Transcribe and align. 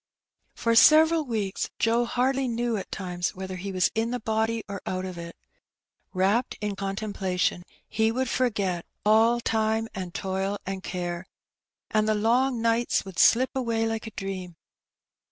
For 0.55 0.73
several 0.73 1.25
weeks 1.25 1.69
Joe 1.77 2.05
hardly 2.05 2.47
knew 2.47 2.75
at 2.75 2.89
times 2.91 3.35
whether 3.35 3.57
he 3.57 3.71
was 3.71 3.91
in 3.93 4.09
the 4.09 4.19
body 4.19 4.63
or 4.67 4.81
out 4.87 5.05
of 5.05 5.15
it. 5.15 5.35
Wrapped 6.11 6.57
in 6.59 6.75
contem 6.75 7.13
plation, 7.13 7.61
he 7.87 8.11
would 8.11 8.27
forget 8.27 8.87
"all 9.05 9.39
time 9.39 9.87
and 9.93 10.11
toil 10.11 10.57
and 10.65 10.81
care,'' 10.81 11.27
and 11.91 12.09
the 12.09 12.15
long 12.15 12.63
nights 12.63 13.05
would 13.05 13.19
slip 13.19 13.51
away 13.55 13.85
like 13.85 14.07
a 14.07 14.11
dream. 14.17 14.55